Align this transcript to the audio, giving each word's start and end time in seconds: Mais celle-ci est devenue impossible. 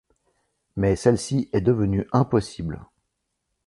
Mais 0.77 0.95
celle-ci 0.95 1.47
est 1.53 1.61
devenue 1.61 2.07
impossible. 2.11 2.83